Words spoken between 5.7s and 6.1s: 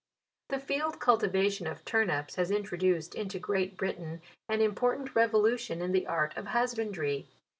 in the